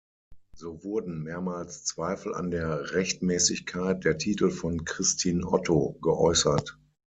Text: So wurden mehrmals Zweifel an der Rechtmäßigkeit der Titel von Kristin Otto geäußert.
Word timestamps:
So 0.55 0.83
wurden 0.83 1.21
mehrmals 1.21 1.83
Zweifel 1.85 2.33
an 2.33 2.49
der 2.49 2.93
Rechtmäßigkeit 2.95 4.03
der 4.03 4.17
Titel 4.17 4.49
von 4.49 4.83
Kristin 4.83 5.43
Otto 5.45 5.99
geäußert. 6.01 6.79